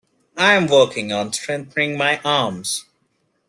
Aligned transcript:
I'm 0.35 0.65
working 0.65 1.13
on 1.13 1.31
strengthening 1.31 1.95
my 1.95 2.19
arms. 2.25 2.85